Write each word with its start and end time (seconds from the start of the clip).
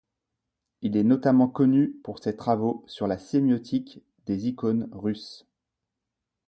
Il 0.81 0.97
est 0.97 1.03
notamment 1.03 1.47
connu 1.47 1.91
pour 2.03 2.17
ses 2.17 2.35
travaux 2.35 2.83
sur 2.87 3.05
la 3.05 3.19
sémiotique 3.19 4.01
des 4.25 4.47
icônes 4.47 4.89
russes. 4.91 5.45